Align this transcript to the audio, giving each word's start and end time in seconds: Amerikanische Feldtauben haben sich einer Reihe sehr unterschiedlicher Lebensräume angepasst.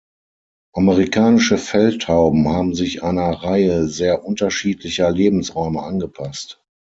Amerikanische 0.73 1.59
Feldtauben 1.59 2.49
haben 2.49 2.73
sich 2.73 3.03
einer 3.03 3.43
Reihe 3.43 3.85
sehr 3.87 4.25
unterschiedlicher 4.25 5.11
Lebensräume 5.11 5.83
angepasst. 5.83 6.59